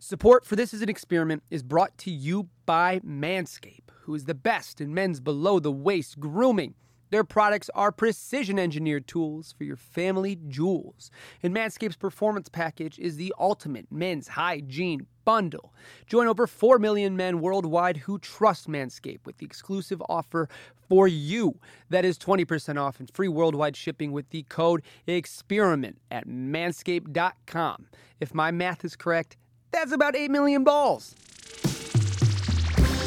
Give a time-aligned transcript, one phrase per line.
[0.00, 4.34] Support for This is an Experiment is brought to you by Manscaped, who is the
[4.34, 6.76] best in men's below the waist grooming.
[7.10, 11.10] Their products are precision engineered tools for your family jewels.
[11.42, 15.74] And Manscaped's performance package is the ultimate men's hygiene bundle.
[16.06, 20.48] Join over 4 million men worldwide who trust Manscaped with the exclusive offer
[20.88, 21.58] for you.
[21.90, 27.86] That is 20% off and free worldwide shipping with the code EXPERIMENT at manscaped.com.
[28.20, 29.36] If my math is correct,
[29.70, 31.14] that's about 8 million balls.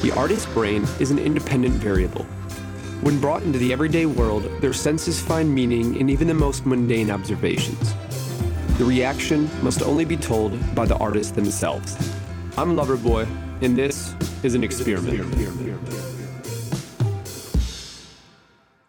[0.02, 2.26] The artist's brain is an independent variable.
[3.02, 7.12] When brought into the everyday world, their senses find meaning in even the most mundane
[7.12, 7.94] observations.
[8.78, 11.96] The reaction must only be told by the artists themselves.
[12.58, 13.28] I'm Loverboy,
[13.62, 15.20] and this is an experiment.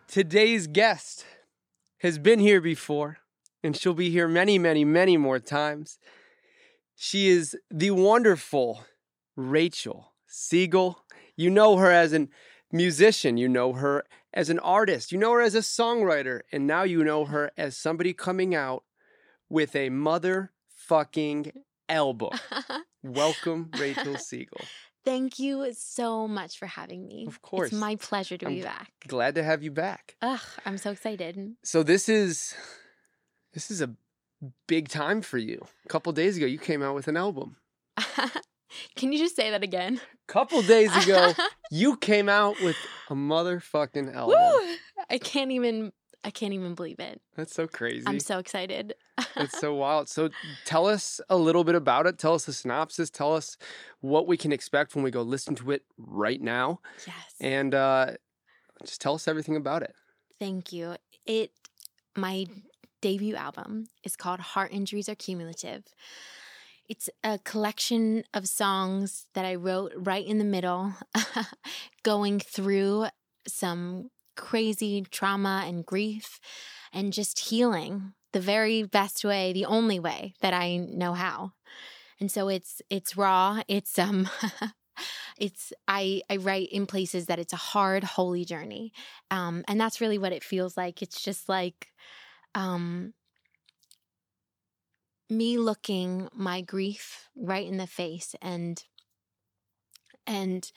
[0.09, 1.25] Today's guest
[1.99, 3.19] has been here before,
[3.63, 5.99] and she'll be here many, many, many more times.
[6.95, 8.85] She is the wonderful
[9.37, 11.05] Rachel Siegel.
[11.37, 12.29] You know her as a
[12.71, 16.83] musician, you know her as an artist, you know her as a songwriter, and now
[16.83, 18.85] you know her as somebody coming out
[19.49, 21.53] with a motherfucking
[21.89, 22.31] album.
[23.03, 24.61] Welcome, Rachel Siegel.
[25.05, 27.27] Thank you so much for having me.
[27.27, 27.73] Of course.
[27.73, 28.93] It's my pleasure to I'm be back.
[29.09, 30.17] Glad to have you back.
[30.23, 31.57] Ugh, I'm so excited.
[31.65, 32.55] So this is
[33.53, 33.91] this is a
[34.67, 35.67] big time for you.
[35.85, 37.57] A couple days ago, you came out with an album.
[38.97, 40.01] Can you just say that again?
[40.29, 41.35] A couple days ago,
[41.71, 42.77] you came out with
[43.11, 44.37] a motherfucking album.
[44.39, 44.75] Woo!
[45.11, 45.93] I can't even
[46.25, 47.21] I can't even believe it.
[47.37, 48.05] That's so crazy.
[48.07, 48.95] I'm so excited.
[49.37, 50.09] It's so wild.
[50.09, 50.31] So
[50.65, 52.19] tell us a little bit about it.
[52.19, 53.11] Tell us the synopsis.
[53.11, 53.57] Tell us
[54.01, 56.81] what we can expect when we go listen to it right now.
[57.07, 57.17] yes.
[57.41, 58.13] And uh,
[58.85, 59.95] just tell us everything about it.
[60.39, 60.97] Thank you.
[61.27, 61.51] It
[62.17, 62.47] my
[63.03, 65.85] debut album is called Heart Injuries Are Cumulative.
[66.89, 70.95] It's a collection of songs that I wrote right in the middle,
[72.03, 73.07] going through
[73.47, 76.41] some crazy trauma and grief
[76.93, 81.53] and just healing the very best way, the only way that I know how.
[82.19, 84.29] And so it's it's raw, it's um
[85.39, 88.93] it's I I write in places that it's a hard holy journey.
[89.31, 91.03] Um and that's really what it feels like.
[91.03, 91.89] It's just like
[92.55, 93.15] um
[95.31, 98.85] me looking my grief right in the face and
[100.27, 100.71] and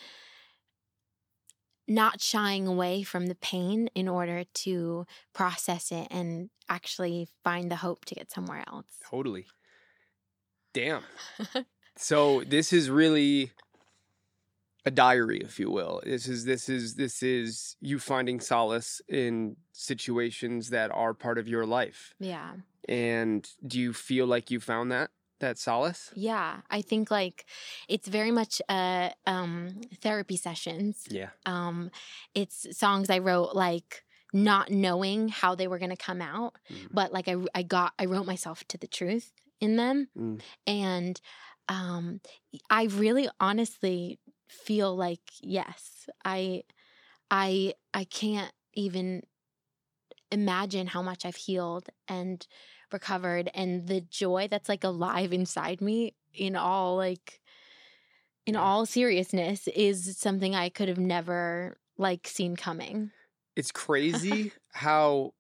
[1.88, 7.76] not shying away from the pain in order to process it and actually find the
[7.76, 8.88] hope to get somewhere else.
[9.08, 9.46] Totally.
[10.74, 11.04] Damn.
[11.96, 13.52] so this is really
[14.86, 16.02] a diary, if you will.
[16.04, 21.48] This is this is this is you finding solace in situations that are part of
[21.48, 22.14] your life.
[22.20, 22.54] Yeah.
[22.88, 25.10] And do you feel like you found that
[25.40, 26.12] that solace?
[26.16, 27.46] Yeah, I think like
[27.90, 31.06] it's very much uh um therapy sessions.
[31.10, 31.30] Yeah.
[31.46, 31.90] Um
[32.34, 34.04] it's songs I wrote like
[34.34, 36.88] not knowing how they were going to come out, Mhm.
[36.92, 40.42] but like I I got I wrote myself to the truth in them Mm.
[40.68, 41.22] and
[41.70, 42.22] um
[42.70, 44.20] I really honestly
[44.56, 46.64] feel like yes, I
[47.30, 49.24] I I can't even
[50.32, 52.46] imagine how much I've healed and
[52.92, 57.42] recovered and the joy that's like alive inside me in all like
[58.46, 63.12] in all seriousness is something I could have never like seen coming.
[63.56, 65.34] It's crazy how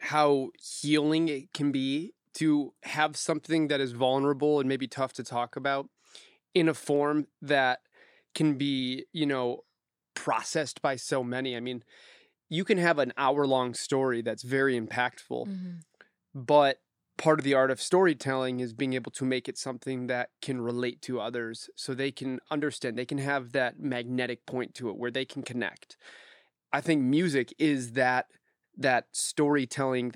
[0.00, 5.24] how healing it can be to have something that is vulnerable and maybe tough to
[5.24, 5.88] talk about
[6.56, 7.80] in a form that
[8.34, 9.62] can be, you know,
[10.14, 11.54] processed by so many.
[11.54, 11.84] I mean,
[12.50, 15.84] you can have an hour long story that's very impactful, Mhm.
[16.34, 16.78] but
[17.18, 20.60] part of the art of storytelling is being able to make it something that can
[20.60, 24.96] relate to others so they can understand they can have that magnetic point to it
[24.98, 25.96] where they can connect
[26.72, 28.26] i think music is that
[28.76, 30.12] that storytelling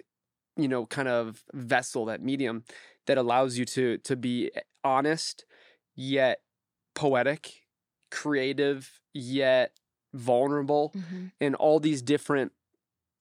[0.57, 2.65] you know kind of vessel that medium
[3.07, 4.51] that allows you to to be
[4.85, 5.45] honest
[5.95, 6.41] yet
[6.95, 7.63] poetic
[8.11, 9.73] creative yet
[10.13, 11.33] vulnerable Mhm.
[11.41, 12.53] and all these different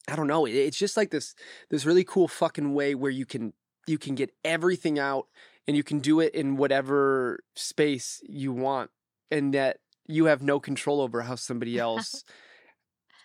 [0.07, 1.35] I don't know, it's just like this
[1.69, 3.53] this really cool fucking way where you can
[3.85, 5.27] you can get everything out
[5.67, 8.89] and you can do it in whatever space you want
[9.29, 12.23] and that you have no control over how somebody else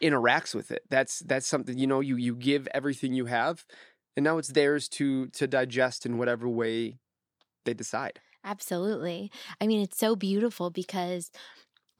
[0.02, 0.82] interacts with it.
[0.90, 3.64] That's that's something you know you you give everything you have
[4.16, 6.98] and now it's theirs to to digest in whatever way
[7.64, 8.20] they decide.
[8.44, 9.30] Absolutely.
[9.60, 11.30] I mean, it's so beautiful because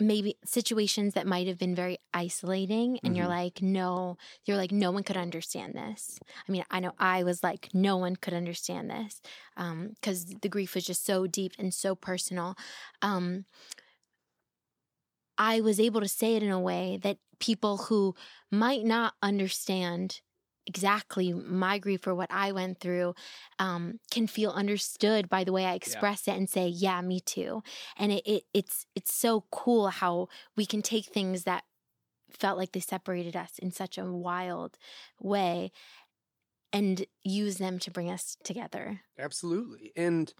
[0.00, 3.30] maybe situations that might have been very isolating and you're Mhm.
[3.30, 6.18] like no you're like no one could understand this
[6.48, 9.22] i mean i know i was like no one could understand this
[9.56, 12.56] because the grief was just so deep and so personal
[13.02, 13.44] um,
[15.38, 18.14] i was able to say it in a way that people who
[18.50, 20.20] might not understand
[20.66, 23.14] exactly my grief or what i went through
[23.58, 27.62] um, can feel understood by the way i express it and say yeah me too
[27.96, 31.64] and it, it it's it's so cool how we can take things that
[32.30, 34.76] felt like they separated us in such a wild
[35.20, 35.70] way
[36.72, 39.92] and use them to bring us together Absolutely.
[39.96, 40.32] And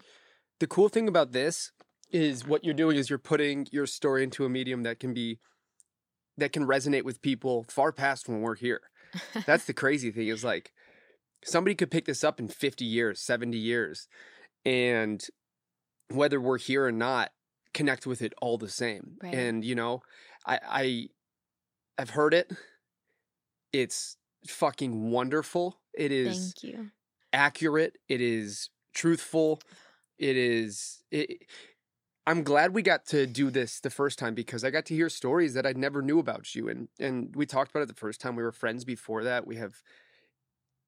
[0.59, 1.71] the cool thing about this
[2.11, 5.39] is what you're doing is you're putting your story into a medium that can be
[6.37, 8.81] that can resonate with people far past when we're here.
[9.45, 10.71] That's the crazy thing is like
[11.43, 14.07] somebody could pick this up in 50 years, 70 years
[14.65, 15.25] and
[16.09, 17.31] whether we're here or not
[17.73, 19.17] connect with it all the same.
[19.21, 19.33] Right.
[19.33, 20.01] And you know,
[20.45, 21.07] I I
[21.97, 22.51] I've heard it.
[23.73, 24.17] It's
[24.47, 25.79] fucking wonderful.
[25.93, 26.91] It is thank you
[27.35, 27.97] accurate.
[28.07, 29.61] It is truthful.
[30.17, 31.03] It is.
[31.11, 31.43] It,
[32.27, 35.09] I'm glad we got to do this the first time because I got to hear
[35.09, 38.19] stories that I never knew about you, and and we talked about it the first
[38.19, 38.35] time.
[38.35, 39.45] We were friends before that.
[39.45, 39.81] We have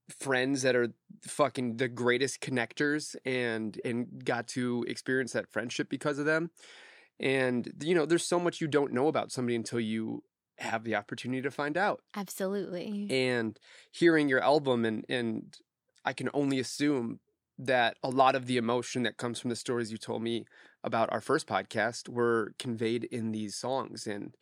[0.10, 6.18] friends that are fucking the greatest connectors, and and got to experience that friendship because
[6.18, 6.50] of them.
[7.19, 10.24] And you know, there's so much you don't know about somebody until you
[10.60, 13.60] have the opportunity to find out absolutely and
[13.92, 15.56] hearing your album and and
[16.04, 17.19] I can only assume
[17.59, 20.45] that a lot of the emotion that comes from the stories you told me
[20.83, 24.36] about our first podcast were conveyed in these songs and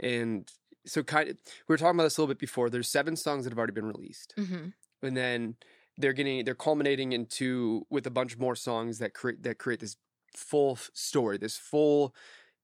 [0.00, 0.50] and
[0.86, 1.36] so kind of
[1.68, 3.72] we were talking about this a little bit before there's seven songs that have already
[3.72, 4.68] been released hmm
[5.02, 5.56] and then
[5.98, 9.96] they're getting they're culminating into with a bunch more songs that create that create this
[10.34, 12.14] full story this full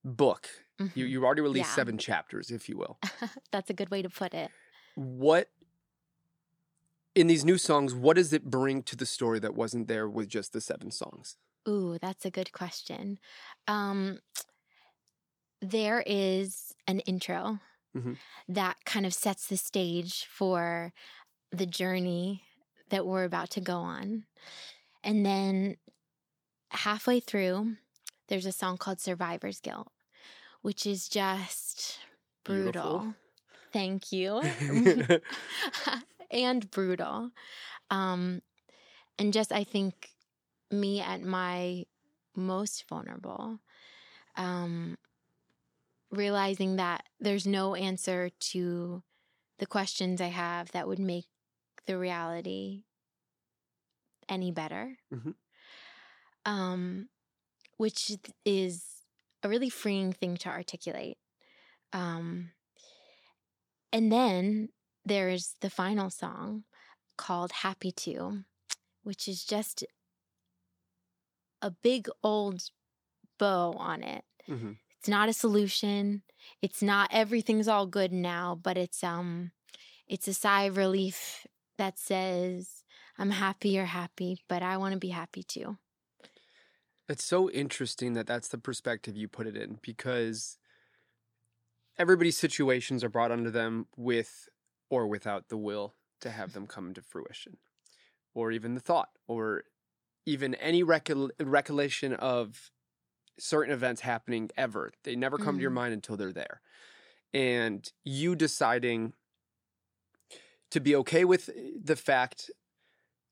[0.03, 0.49] book
[0.95, 1.75] you you already released Yeah.
[1.75, 2.99] seven chapters if you will
[3.51, 4.51] That's a good way to put it.
[4.95, 5.49] what
[7.15, 10.27] in these new songs what does it bring to the story that wasn't there with
[10.29, 11.37] just the seven songs
[11.67, 13.19] Ooh, that's a good question.
[13.67, 14.19] Um,
[15.61, 17.59] there is an intro
[17.93, 18.17] Mhm.
[18.47, 20.93] that kind of sets the stage for
[21.51, 22.43] the journey
[22.89, 24.25] that we're about to go on.
[25.03, 25.77] And then
[26.71, 27.77] halfway through,
[28.29, 29.91] there's a song called Survivor's Guilt,
[30.61, 31.99] which is just
[32.43, 32.73] brutal.
[32.73, 33.15] Beautiful.
[33.73, 34.41] Thank you.
[36.33, 37.31] and brutal.
[37.89, 38.41] Um,
[39.17, 40.09] and just, I think,
[40.71, 41.85] me at my
[42.35, 43.59] most vulnerable,
[44.35, 44.97] um,
[46.11, 49.03] realizing that there's no answer to
[49.59, 51.27] the questions I have that would make
[51.85, 52.83] the reality
[54.27, 54.97] any better.
[55.13, 55.35] Mhm.
[56.45, 57.09] Um,
[57.77, 58.11] which
[58.45, 58.83] is
[59.43, 61.17] a really freeing thing to articulate.
[61.91, 62.51] Um,
[63.91, 64.69] and then
[65.05, 66.65] there's the final song
[67.17, 68.45] called Happy To,
[69.03, 69.85] which is just
[71.61, 72.69] a big old
[73.39, 74.25] bow on it.
[74.47, 74.73] Mhm.
[74.99, 76.23] It's not a solution.
[76.61, 79.53] It's not everything's all good now, but it's um
[80.07, 81.47] it's a sigh of relief
[81.77, 82.83] that says
[83.17, 85.77] I'm happy you're happy, but I want to be happy too.
[87.09, 90.57] it's so interesting that that's the perspective you put it in because
[91.97, 94.47] everybody's situations are brought under them with
[94.93, 97.57] or without the will to have them come to fruition
[98.35, 99.63] or even the thought or
[100.27, 102.69] even any recol- recollection of
[103.39, 105.81] certain events happening ever they never come to your Mhm.
[105.81, 106.61] mind until they're there
[107.33, 109.13] and you deciding
[110.69, 111.49] to be okay with
[111.83, 112.51] the fact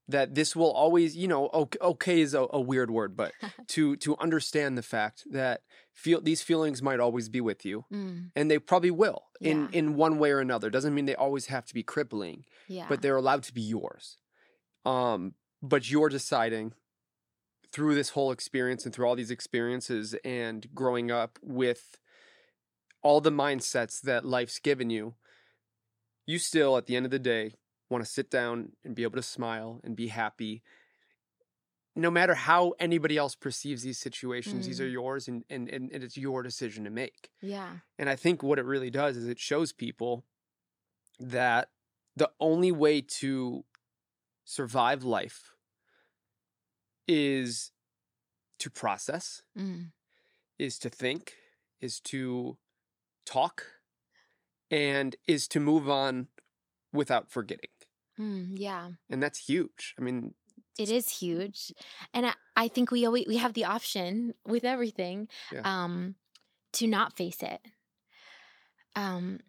[0.08, 1.50] that this will always you know
[1.82, 3.34] okay, is a, a weird word but
[3.68, 5.62] to to understand the fact that
[5.94, 9.96] feel these feelings might always be with you Mm, and they probably will in in
[9.96, 10.70] one way or another.
[10.70, 12.86] Doesn't mean they always have to be crippling yeah.
[12.88, 14.18] but they're allowed to be yours.
[14.86, 16.74] Um but you're deciding
[17.72, 21.98] through this whole experience and through all these experiences and growing up with
[23.02, 25.16] all the mindsets that life's given you
[26.26, 27.54] you still at the end of the day
[27.92, 30.64] want to sit down and be able to smile and be happy
[31.94, 34.84] no matter how anybody else perceives these situations these Mm.
[34.86, 37.72] are yours and, and and and it's your decision to make yeah.
[38.00, 40.24] and I think what it really does is it shows people
[41.20, 41.70] that
[42.16, 43.66] the only way to
[44.46, 45.54] survive life
[47.08, 47.72] is
[48.60, 49.92] to process, Mm,
[50.58, 51.36] is to think,
[51.80, 52.58] is to
[53.26, 53.66] talk,
[54.70, 56.28] and is to move on
[56.94, 57.71] without forgetting.
[58.22, 58.92] Mm, yeah.
[59.10, 59.96] And that's huge.
[60.00, 60.34] I mean,
[60.78, 61.74] It is huge.
[62.14, 65.62] And I, I think we always we have the option with everything Yeah.
[65.66, 66.16] um
[66.74, 67.62] to not face it.
[68.96, 69.40] Um,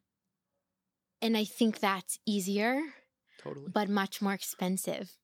[1.20, 2.80] and I think that's easier,
[3.42, 3.70] Totally.
[3.72, 5.16] but much more expensive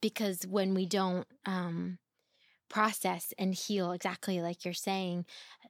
[0.00, 1.98] because when we don't um,
[2.68, 5.24] process and heal exactly like you're saying,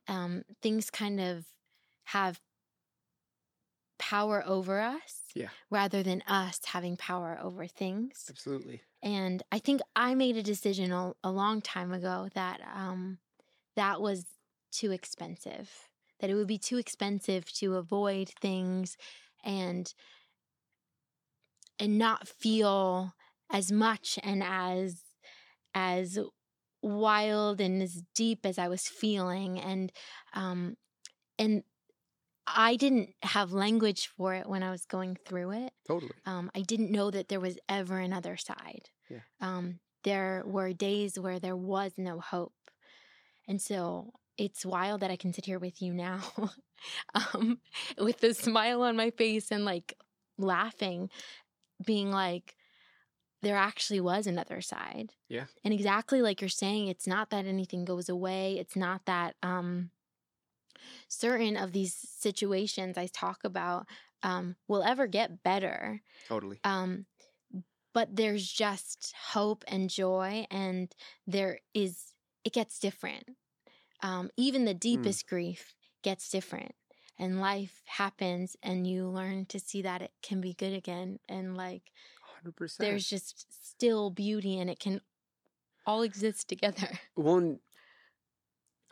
[0.08, 1.44] um, things kind of
[2.04, 2.40] have
[3.98, 5.50] power over us Yeah.
[5.70, 8.30] rather than us having power over things.
[8.30, 8.82] Absolutely.
[9.02, 13.18] And I think I made a decision a, a long time ago that um,
[13.76, 14.26] that was
[14.72, 18.96] too expensive, that it would be too expensive to avoid things
[19.44, 19.92] and
[21.78, 23.14] and not feel
[23.50, 25.02] as much and as
[25.74, 26.18] as
[26.82, 29.92] wild and as deep as I was feeling and
[30.34, 30.76] um
[31.38, 31.64] and
[32.46, 36.12] I didn't have language for it when I was going through it Totally.
[36.26, 38.90] um, I didn't know that there was ever another side.
[39.10, 39.20] Yeah.
[39.40, 42.52] Um, there were days where there was no hope.
[43.48, 46.20] And so it's wild that I can sit here with you now
[47.34, 47.58] um,
[47.98, 49.94] with a smile on my face and like
[50.38, 51.10] laughing,
[51.84, 52.54] being like,
[53.42, 55.12] there actually was another side.
[55.28, 55.44] Yeah.
[55.64, 58.58] And exactly like you're saying, it's not that anything goes away.
[58.58, 59.90] It's not that um,
[61.08, 63.86] certain of these situations I talk about
[64.22, 66.02] um, will ever get better.
[66.28, 66.60] Totally.
[66.64, 67.06] Um,
[67.94, 70.94] but there's just hope and joy, and
[71.26, 72.12] there is,
[72.44, 73.24] it gets different.
[74.02, 76.74] Um, even the deepest grief gets different,
[77.18, 81.20] and life happens, and you learn to see that it can be good again.
[81.26, 81.84] And like,
[82.46, 82.76] 100%.
[82.76, 85.00] there's just still beauty, and it can
[85.86, 87.00] all exist together.
[87.14, 87.60] one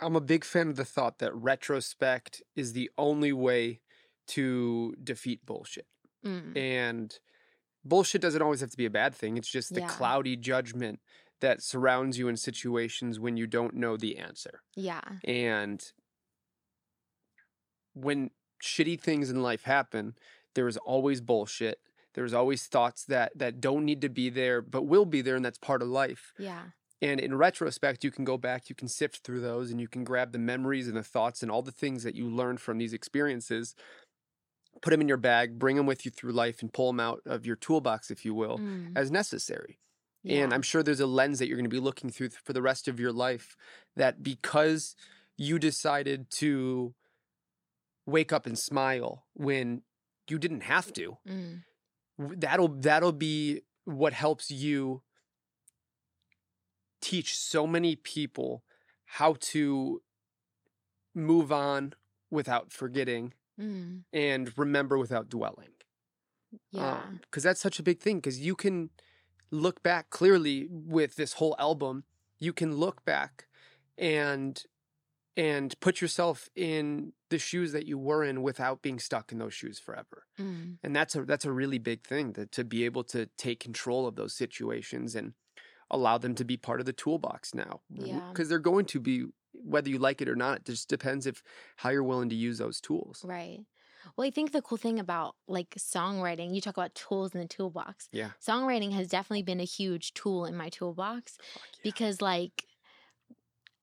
[0.01, 3.81] i'm a big fan of the thought that retrospect is the only way
[4.29, 5.87] to defeat bullshit
[6.25, 7.19] Mm, and
[7.85, 9.89] bullshit doesn't always have to be a bad thing it's just the Yeah.
[9.89, 11.01] cloudy judgment
[11.41, 15.03] that surrounds you in situations when you don't know the answer yeah.
[15.25, 15.93] and
[17.93, 18.31] when
[18.63, 20.15] shitty things in life happen
[20.55, 21.79] there is always bullshit
[22.15, 25.45] there's always thoughts that that don't need to be there but will be there and
[25.45, 26.63] that's part of life Yeah.
[27.03, 30.05] And in retrospect, you can go back, you can sift through those, and you can
[30.05, 32.93] grab the memories and the thoughts and all the things that you learned from these
[32.93, 33.75] experiences,
[34.83, 37.21] put them in your bag, bring them with you through life, and pull them out
[37.27, 39.79] of your toolbox, if you will, Mm, as necessary.
[40.23, 40.43] yeah.
[40.43, 42.63] And I'm sure there's a lens that you're going to be looking through for the
[42.63, 43.57] rest of your life
[43.97, 44.97] that because
[45.37, 46.95] you decided to
[48.07, 49.83] wake up and smile when
[50.29, 51.65] you didn't have to, Mm,
[52.19, 55.03] that'll that'll be what helps you
[57.05, 58.65] teach so many people
[59.05, 60.01] how to
[61.15, 61.93] move on
[62.31, 65.69] without forgetting mm, and remember without dwelling.
[66.71, 67.01] Yeah.
[67.23, 68.91] because that's such a big thing because you can
[69.51, 72.05] look back clearly with this whole album
[72.39, 73.47] you can look back
[73.99, 74.65] and
[75.37, 79.53] and put yourself in the shoes that you were in without being stuck in those
[79.53, 80.27] shoes forever.
[80.39, 83.59] Mm, and that's a that's a really big thing to, to be able to take
[83.59, 85.35] control of those situations and
[85.95, 88.21] allow them to be part of the toolbox now Yeah.
[88.31, 89.17] because they're going to be
[89.53, 91.43] whether you like it or not it just depends if
[91.77, 93.61] how you're willing to use those tools Right.
[94.17, 97.47] Well, I think the cool thing about like songwriting, you talk about tools in the
[97.49, 98.09] toolbox.
[98.13, 98.33] Yeah.
[98.47, 101.81] Songwriting has definitely been a huge tool in my toolbox yeah.
[101.83, 102.67] because like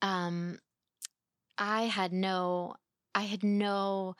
[0.03, 0.59] um
[1.57, 2.75] I had no
[3.15, 4.15] I had no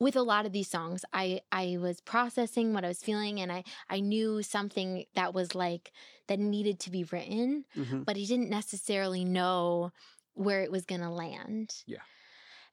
[0.00, 3.50] with a lot of these songs I I was processing what I was feeling and
[3.52, 5.92] I I knew something that was like
[6.26, 8.04] that needed to be written Mhm.
[8.04, 9.92] but I didn't necessarily know
[10.34, 11.84] where it was going to land.
[11.86, 11.98] Yeah.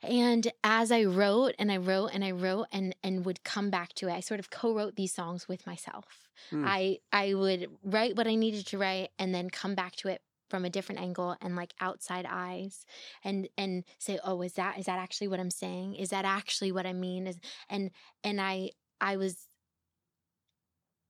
[0.03, 3.93] And as I wrote and I wrote and I wrote and and would come back
[3.93, 6.27] to it, I sort of co-wrote these songs with myself.
[6.51, 6.63] Mm.
[6.65, 10.21] I I would write what I needed to write and then come back to it
[10.51, 12.85] from a different angle and like outside eyes
[13.23, 15.95] and and say oh is that is that actually what i'm saying?
[15.95, 17.25] Is that actually what i mean?
[17.25, 17.39] Is
[17.69, 17.89] and
[18.23, 19.47] and i i was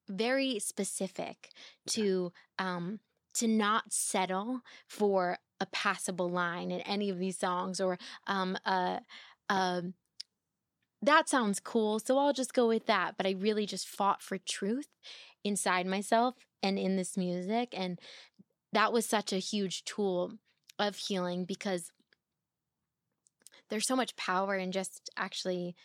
[0.07, 1.49] very specific
[1.87, 2.99] to um
[3.33, 8.99] to not settle for a passable line in any of these songs or um uh
[9.49, 9.95] um
[11.01, 13.15] that sounds cool so i'll just go with that.
[13.17, 14.89] But i really just fought for truth
[15.43, 17.99] inside myself and in this music and
[18.73, 20.33] that was such a huge tool
[20.79, 21.91] of healing because
[23.69, 25.75] there's so much power in just actually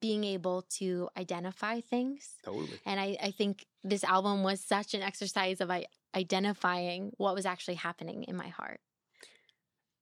[0.00, 2.34] being able to identify things.
[2.44, 2.78] Totally.
[2.84, 7.46] And I, I think this album was such an exercise of I, identifying what was
[7.46, 8.80] actually happening in my heart.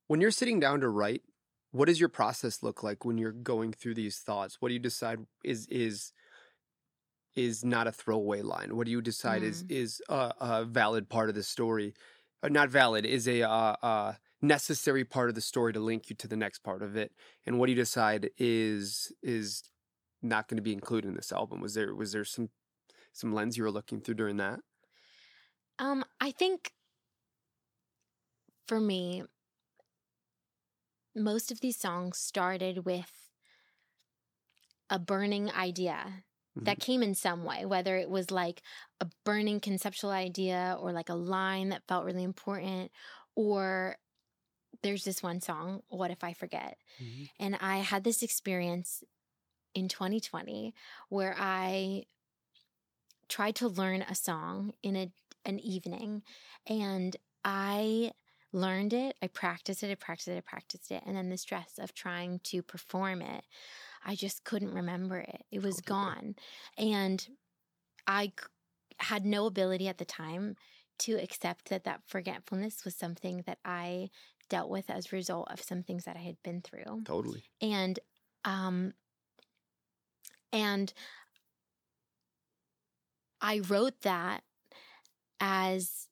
[0.07, 1.23] when you're sitting down to write
[1.71, 4.59] what does your process look like when you're going through these thoughts?
[4.61, 6.13] What do you decide is is
[7.37, 8.77] is not a throwaway line.
[8.77, 11.95] What do you decide is is a, a valid part of the story
[12.45, 16.17] uh, not valid is a uh, uh, necessary part of the story to link you
[16.17, 17.13] to the next part of it?
[17.47, 19.63] And what do you decide is is
[20.23, 21.61] not going to be included in this album?
[21.61, 22.51] Was there was there some
[23.13, 24.61] some lens you were looking through during that?
[25.79, 26.73] Um, I think
[28.69, 29.25] for me,
[31.17, 33.31] most of these songs started with
[34.91, 36.25] a burning idea
[36.65, 38.63] that came in some way, whether it was like
[39.01, 42.93] a burning conceptual idea or like a line that felt really important,
[43.35, 43.97] or
[44.83, 46.79] there's this one song, What If I Forget?
[46.99, 47.31] Mhm.
[47.39, 49.05] And I had this experience
[49.75, 50.75] in 2020
[51.09, 52.07] where I
[53.29, 55.13] tried to learn a song in a,
[55.45, 56.23] an evening
[56.67, 58.13] and I
[58.53, 59.17] learned it.
[59.23, 61.03] I practiced it, I practiced it, I practiced it.
[61.05, 63.45] And then the stress of trying to perform it,
[64.05, 65.45] I just couldn't remember it.
[65.51, 65.83] It was Totally.
[65.83, 66.37] gone.
[66.79, 67.27] And
[68.07, 68.33] I c-
[69.01, 70.57] had no ability at the time
[71.01, 74.11] to accept that that forgetfulness was something that I
[74.49, 77.99] dealt with as a result of some things that I had been through totally and
[78.45, 78.93] um
[80.53, 80.93] and
[83.41, 84.43] i wrote that
[85.41, 86.09] as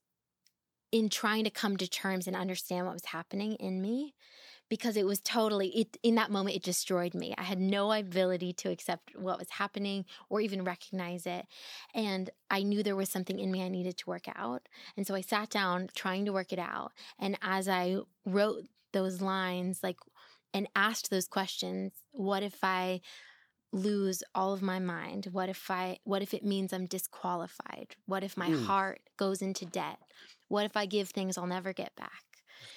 [0.90, 4.14] in trying to come to terms and understand what was happening in me
[4.72, 7.34] because it was totally it in that moment it destroyed me.
[7.36, 11.44] I had no ability to accept what was happening or even recognize it.
[11.94, 14.62] And i knew there was something in me i needed to work out.
[14.96, 16.92] And so i sat down trying to work it out.
[17.18, 18.64] And as i wrote
[18.94, 19.98] those lines like
[20.54, 23.02] and asked those questions what if i
[23.72, 25.28] lose all of my mind?
[25.32, 27.88] What if i what if it means i'm disqualified?
[28.06, 28.64] What if my Mm.
[28.64, 29.98] heart goes into debt?
[30.48, 32.24] What if i give things i'll never get back?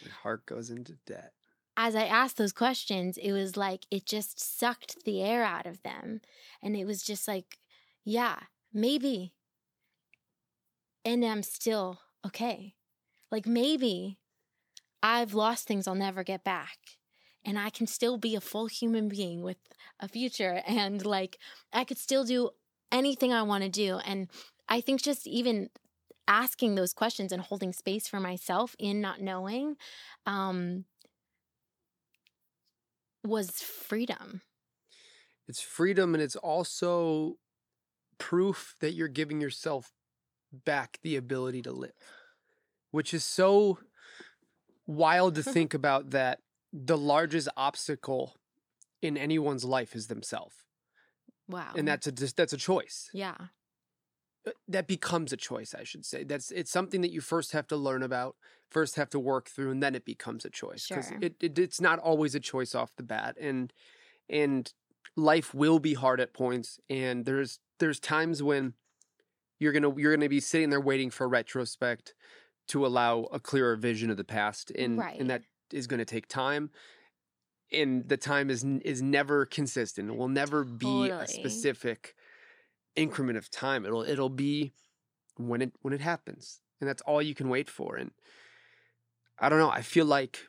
[0.03, 1.31] My heart goes into debt
[1.77, 5.81] as i asked those questions it was like it just sucked the air out of
[5.83, 6.21] them.
[6.61, 7.59] And it was just like
[8.03, 8.37] yeah
[8.73, 9.33] maybe.
[11.03, 12.73] And i'm still okay.
[13.31, 14.17] Like maybe
[15.03, 16.77] i've lost things i'll never get back.
[17.47, 19.57] And I can still be a full human being with
[19.99, 21.37] a future and like
[21.73, 22.51] I could still do
[22.91, 23.97] anything I want to do.
[24.05, 24.29] And
[24.69, 25.69] I think just even
[26.27, 29.75] asking those questions and holding space for myself in not knowing
[30.25, 30.85] um
[33.27, 34.41] was freedom.
[35.47, 37.35] it's freedom and it's also
[38.17, 39.91] proof that you're giving yourself
[40.65, 41.91] back the ability to live
[42.91, 43.77] which is so
[44.87, 46.39] wild to think about that
[46.71, 48.35] the largest obstacle
[49.01, 50.55] in anyone's life is themselves
[51.47, 51.73] Wow.
[51.75, 53.35] and that's a that's a choice yeah.
[54.47, 57.65] Uh, that becomes a choice i should say that's it's something that you first have
[57.67, 58.35] to learn about
[58.69, 61.03] first have to work through and then it becomes a choice Sure.
[61.21, 63.73] it, it it's not always a choice off the bat and
[64.29, 64.73] and
[65.15, 68.73] life will be hard at points and there's there's times when
[69.59, 72.13] you're gonna you're gonna be sitting there waiting for retrospect
[72.67, 75.19] to allow a clearer vision of the past and Right.
[75.19, 76.69] and that is going to take time
[77.71, 82.15] and the time is is never consistent it will never be a specific
[82.95, 84.73] increment of time it'll it'll be
[85.37, 88.11] when it when it happens and that's all you can wait for and
[89.39, 90.47] i don't know i feel like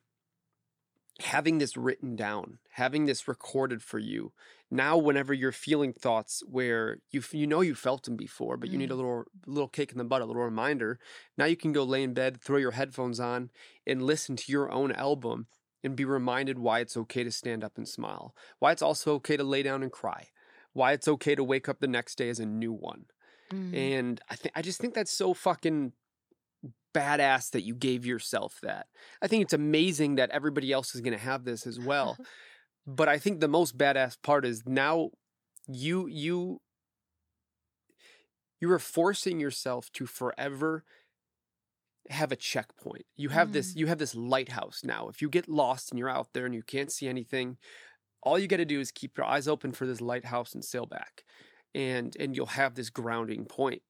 [1.20, 4.32] having this written down having this recorded for you
[4.70, 8.76] now whenever you're feeling thoughts where you you know you felt them before but you
[8.76, 8.96] need a Mm.
[8.98, 10.98] little little kick in the butt a little reminder
[11.38, 13.50] now you can go lay in bed throw your headphones on
[13.86, 15.46] and listen to your own album
[15.82, 19.38] and be reminded why it's okay to stand up and smile why it's also okay
[19.38, 20.28] to lay down and cry
[20.76, 23.06] why it's okay to wake up the next day as a new one
[23.52, 23.76] Mm.
[23.76, 25.92] and I think I just think that's so fucking
[26.92, 28.88] badass that you gave yourself that.
[29.22, 32.16] I think it's amazing that everybody else is going to have this as well.
[32.86, 35.10] but I think the most badass part is now
[35.68, 36.60] you you
[38.60, 40.82] you are forcing yourself to forever
[42.08, 43.06] have a checkpoint.
[43.16, 45.08] You have this you have this lighthouse now.
[45.08, 47.58] If you get lost and you're out there and you can't see anything,
[48.26, 50.84] all you got to do is keep your eyes open for this lighthouse and sail
[50.84, 51.24] back.
[51.74, 53.82] And and you'll have this grounding point.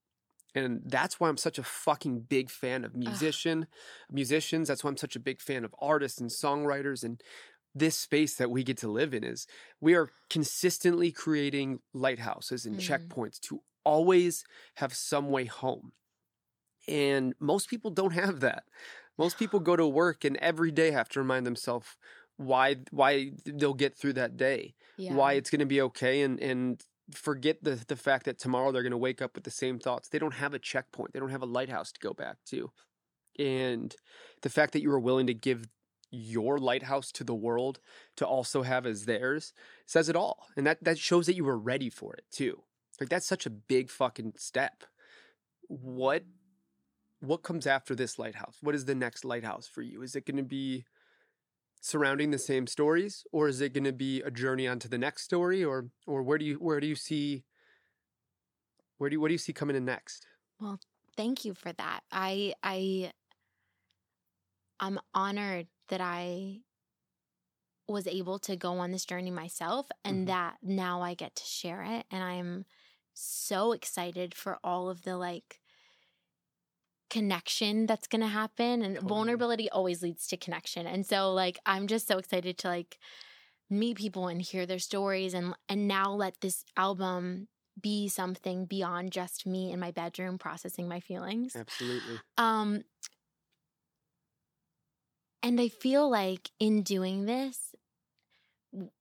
[0.54, 3.66] And that's why I'm such a fucking big fan of musician
[4.12, 4.68] musicians.
[4.68, 7.20] That's why I'm such a big fan of artists and songwriters and
[7.74, 9.46] this space that we get to live in is
[9.80, 12.88] we are consistently creating lighthouses and Mm.
[12.88, 14.44] checkpoints to always
[14.76, 15.92] have some way home.
[16.88, 18.64] And most people don't have that.
[19.18, 21.96] Most people go to work and every day have to remind themselves
[22.36, 25.14] why why they'll get through that day, yeah.
[25.14, 28.82] why it's going to be okay and and forget the the fact that tomorrow they're
[28.82, 30.08] going to wake up with the same thoughts.
[30.08, 31.12] They don't have a checkpoint.
[31.12, 32.70] They don't have a lighthouse to go back to.
[33.38, 33.94] And
[34.42, 35.68] the fact that you were willing to give
[36.10, 37.80] your lighthouse to the world
[38.16, 39.52] to also have as theirs
[39.86, 40.46] says it all.
[40.56, 42.62] And that that shows that you were ready for it too.
[43.00, 44.84] Like that's such a big fucking step.
[45.68, 46.24] What
[47.20, 48.58] what comes after this lighthouse?
[48.60, 50.02] What is the next lighthouse for you?
[50.02, 50.84] Is it going to be
[51.80, 55.22] surrounding the same stories or is it going to be a journey onto the next
[55.22, 57.44] story or or where do you where do you see
[58.98, 60.26] where do you what do you see coming in next
[60.60, 60.80] Well,
[61.16, 62.00] thank you for that.
[62.10, 63.12] I I
[64.80, 66.62] I'm honored that I
[67.88, 70.28] was able to go on this journey myself and Mhm.
[70.28, 72.64] that now I get to share it and I'm
[73.14, 75.60] so excited for all of the like
[77.10, 79.08] connection that's going to happen and Totally.
[79.08, 80.86] vulnerability always leads to connection.
[80.86, 82.98] And so like I'm just so excited to like
[83.70, 87.48] meet people and hear their stories and and now let this album
[87.80, 91.56] be something beyond just me in my bedroom processing my feelings.
[91.56, 92.82] absolutely Um
[95.42, 97.74] and I feel like in doing this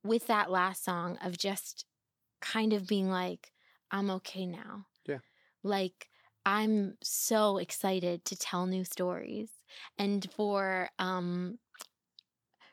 [0.03, 1.85] with that last song of just
[2.41, 3.51] kind of being like
[3.91, 4.87] I'm okay now.
[5.07, 5.19] Yeah.
[5.63, 6.09] Like
[6.45, 9.49] I'm so excited to tell new stories
[9.97, 11.59] and for um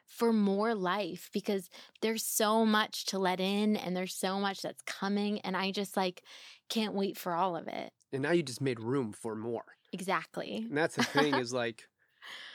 [0.07, 4.83] for more life because there's so much to let in and there's so much that's
[4.83, 6.23] coming and I just like
[6.69, 7.93] can't wait for all of it.
[8.13, 10.57] and now you just made room for more Exactly.
[10.69, 11.89] and that's the thing is like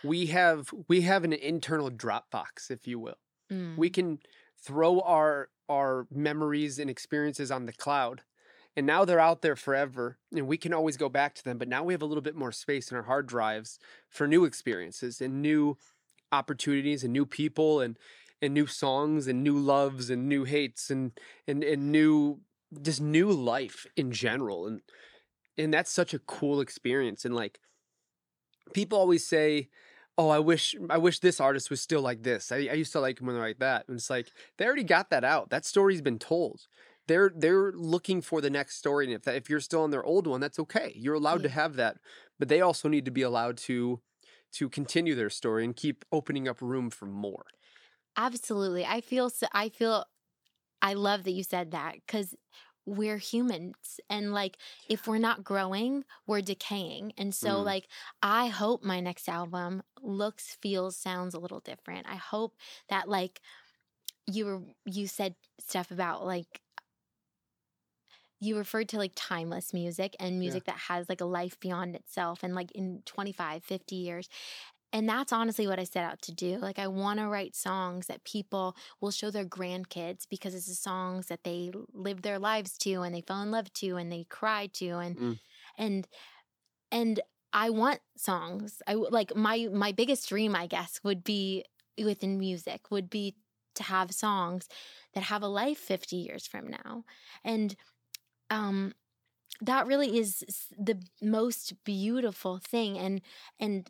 [0.04, 3.18] we have we have an internal dropbox if you will
[3.52, 3.78] Mm.
[3.78, 4.20] we can
[4.58, 8.24] throw our our memories and experiences on the cloud
[8.78, 11.68] and now they're out there forever and we can always go back to them but
[11.68, 15.20] now we have a little bit more space in our hard drives for new experiences
[15.20, 15.76] and new
[16.32, 17.98] opportunities and new people and
[18.42, 21.12] and new songs and new loves and new hates and
[21.48, 22.40] and and new
[22.82, 24.82] just new life in general and
[25.58, 27.60] and that's such a cool experience and like
[28.74, 29.70] people always say
[30.18, 32.52] oh i wish i wish this artist was still like this.
[32.52, 34.84] I, I used to like him when they're like that and it's like they already
[34.84, 36.68] got that out that story's been told
[37.08, 40.04] they're they're looking for the next story and if that, if you're still on their
[40.04, 41.98] old one that's okay you're allowed to have that
[42.40, 44.02] but they also need to be allowed to
[44.52, 47.46] to continue their story and keep opening up room for more
[48.16, 48.86] Absolutely.
[48.86, 50.06] I feel so, I feel
[50.82, 52.36] I love that you said that cuz
[52.86, 54.58] we're humans and like
[54.90, 57.14] if we're not growing, we're decaying.
[57.18, 57.64] And so Mm.
[57.64, 57.90] like
[58.24, 62.08] I hope my next album looks, feels, sounds a little different.
[62.08, 62.58] I hope
[62.90, 63.42] that like
[64.28, 66.62] you were you said stuff about like
[68.40, 72.44] you referred to like timeless music and music that has like a life beyond itself
[72.44, 74.30] and like in 25 50 years
[74.94, 76.58] and that's honestly what I set out to do.
[76.60, 80.76] Like, I want to write songs that people will show their grandkids because it's the
[80.76, 84.24] songs that they lived their lives to and they fell in love to and they
[84.24, 85.40] cried to and Mm.
[85.78, 86.08] and
[86.92, 87.20] and
[87.54, 88.82] I want songs.
[88.88, 91.66] I like my my biggest dream, I guess, would be
[91.98, 93.36] within music would be
[93.76, 94.68] to have songs
[95.14, 97.04] that have a life 50 years from now.
[97.44, 97.76] And
[98.50, 98.94] um
[99.62, 100.44] that really is
[100.78, 103.22] the most beautiful thing and
[103.60, 103.90] and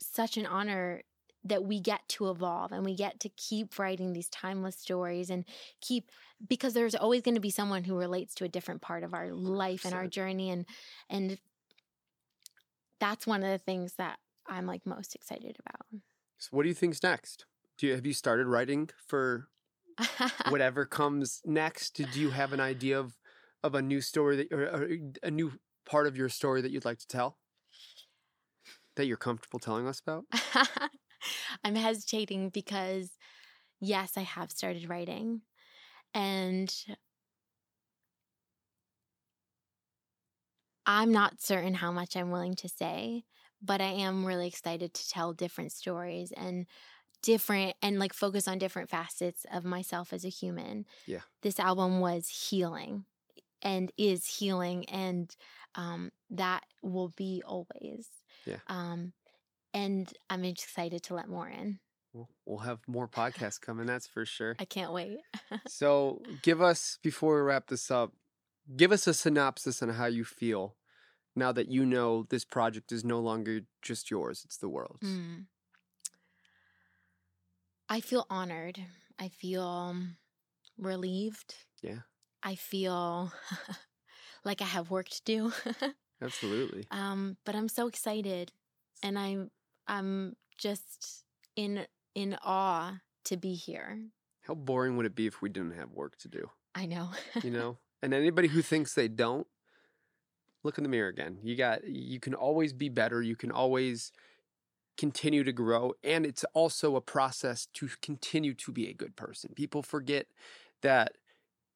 [0.00, 1.02] such an honor
[1.44, 5.44] that we get to evolve and we get to keep writing these timeless stories and
[5.80, 6.10] keep
[6.48, 9.32] because there's always going to be someone who relates to a different part of our
[9.32, 10.66] life and our journey and
[11.10, 11.38] and
[13.00, 16.02] that's one of the things that I'm like most excited about.
[16.38, 17.46] so what do you think's next
[17.78, 19.48] do you have you started writing for.
[20.48, 23.18] whatever comes next do you have an idea of
[23.62, 24.88] of a new story that or, or
[25.22, 25.52] a new
[25.84, 27.38] part of your story that you'd like to tell?
[28.96, 30.24] That you're comfortable telling us about?
[31.64, 33.10] I'm hesitating because
[33.80, 35.42] yes, I have started writing
[36.14, 36.74] and
[40.86, 43.24] I'm not certain how much I'm willing to say,
[43.62, 46.66] but I am really excited to tell different stories and
[47.22, 50.86] different and like focus on different facets of myself as a human.
[51.06, 51.20] Yeah.
[51.42, 53.04] This album was healing
[53.62, 55.34] and is healing and
[55.74, 58.08] um that will be always.
[58.44, 58.58] Yeah.
[58.66, 59.12] Um
[59.74, 61.78] and I'm excited to let more in.
[62.44, 64.54] We'll, have more podcasts coming, that's for sure.
[64.58, 65.20] I can't wait.
[65.66, 68.12] so, give us, before we wrap this up,
[68.76, 70.76] give us a synopsis on how you feel
[71.34, 75.08] now that you know this project is no longer just yours, it's the world's.
[75.08, 75.46] Mm.
[77.92, 78.80] I feel honored.
[79.18, 79.94] I feel
[80.78, 81.54] relieved.
[81.82, 81.98] Yeah.
[82.42, 83.30] I feel
[84.46, 85.52] like I have work to do.
[86.22, 86.86] Absolutely.
[86.90, 88.50] um, but I'm so excited,
[89.02, 89.50] and I'm
[89.86, 91.24] I'm just
[91.54, 92.94] in in awe
[93.26, 93.98] to be here.
[94.46, 96.48] How boring would it be if we didn't have work to do?
[96.74, 97.10] I know.
[97.42, 97.76] You know?
[98.02, 99.46] and anybody who thinks they don't,
[100.62, 101.40] look in the mirror again.
[101.42, 103.20] You got you can always be better.
[103.20, 104.12] You can always
[104.98, 109.52] continue to grow and it's also a process to continue to be a good person.
[109.54, 110.26] People forget
[110.82, 111.16] that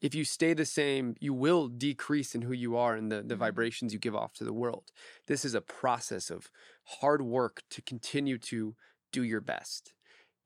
[0.00, 3.36] if you stay the same, you will decrease in who you are and the, the
[3.36, 3.36] Mhm.
[3.36, 4.90] vibrations you give off to the world.
[5.26, 6.50] This is a process of
[6.84, 8.76] hard work to continue to
[9.12, 9.94] do your best.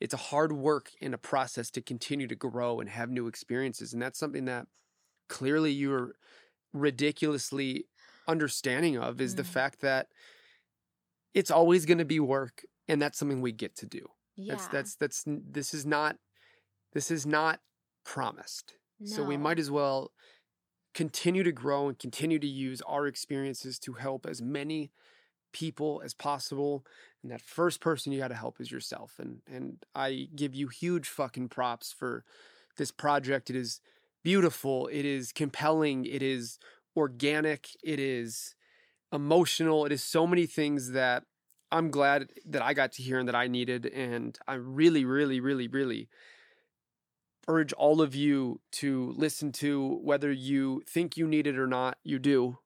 [0.00, 3.92] It's a hard work and a process to continue to grow and have new experiences.
[3.92, 4.66] And that's something that
[5.28, 6.14] clearly you're
[6.72, 7.86] ridiculously
[8.28, 9.44] understanding of is the Mm.
[9.44, 10.08] fact that
[11.34, 14.06] it's always going to be work and that's something we get to do.
[14.36, 14.54] Yeah.
[14.54, 16.16] That's that's that's this is not
[16.92, 17.60] this is not
[18.04, 18.74] promised.
[19.04, 20.12] So we might as well
[20.92, 24.90] continue to grow and continue to use our experiences to help as many
[25.52, 26.84] people as possible.
[27.22, 29.14] And that first person you got to help is yourself.
[29.18, 32.24] And and I give you huge fucking props for
[32.76, 33.48] this project.
[33.48, 33.80] It is
[34.22, 34.88] beautiful.
[34.88, 36.04] It is compelling.
[36.04, 36.58] It is
[36.96, 37.68] organic.
[37.82, 38.54] It is
[39.12, 39.84] emotional.
[39.86, 41.24] It is so many things that
[41.72, 43.86] I'm glad that I got to hear and that I needed.
[43.86, 46.08] And I really, really, really, really
[47.48, 51.98] urge all of you to listen to whether you think you need it or not.
[52.04, 52.58] You do.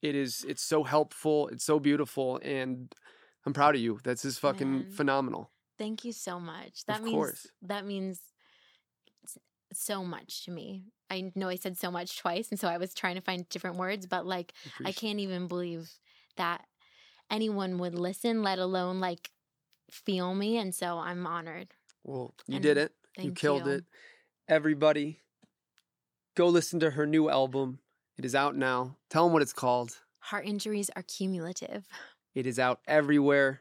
[0.00, 0.44] It is.
[0.48, 1.48] It's so helpful.
[1.48, 2.92] It's so beautiful, and
[3.44, 3.98] I'm proud of you.
[4.04, 4.90] That's just fucking Man.
[4.92, 5.50] phenomenal.
[5.76, 6.84] Thank you so much.
[6.86, 7.46] That Of means course.
[7.62, 8.20] that means
[9.72, 10.84] so much to me.
[11.10, 13.76] I know I said so much twice, and so I was trying to find different
[13.76, 14.52] words, but like
[14.84, 15.90] I can't even believe
[16.36, 16.64] that
[17.30, 19.30] anyone would listen, let alone like
[19.90, 20.58] feel me.
[20.58, 21.68] And so I'm honored.
[22.04, 22.92] Well, you and did it.
[23.18, 23.72] you killed you.
[23.72, 23.84] it.
[24.48, 25.20] Everybody,
[26.34, 27.80] go listen to her new album.
[28.16, 28.96] It is out now.
[29.10, 29.98] Tell them what it's called.
[30.20, 31.86] Heart injuries are cumulative.
[32.34, 33.60] It is out everywhere.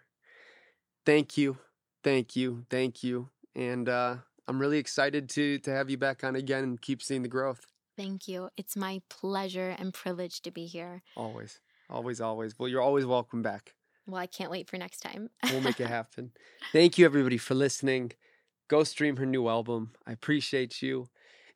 [1.06, 1.58] Thank you.
[2.04, 2.66] Thank you.
[2.70, 3.30] Thank you.
[3.56, 4.18] And uh,
[4.48, 7.66] I'm really excited to to have you back on again and keep seeing the growth.
[7.98, 8.50] Thank you.
[8.56, 11.02] It's my pleasure and privilege to be here.
[11.16, 11.60] Always.
[11.90, 12.58] Always, always.
[12.58, 13.74] Well, you're always welcome back.
[14.06, 15.30] Well, I can't wait for next time.
[15.52, 16.32] We'll make it happen.
[16.72, 18.12] Thank you, everybody, for listening.
[18.68, 19.92] Go stream her new album.
[20.06, 21.08] I appreciate you.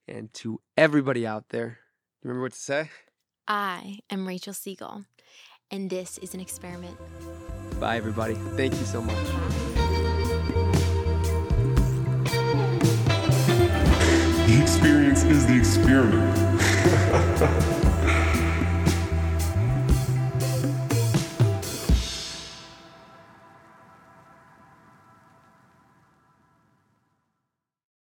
[0.07, 1.79] And to everybody out there,
[2.23, 2.89] remember what to say?
[3.47, 5.05] I am Rachel Siegel,
[5.69, 6.97] and this is an experiment.
[7.79, 8.35] Bye, everybody.
[8.55, 9.70] Thank you so much.
[14.81, 17.77] Experience is the experiment.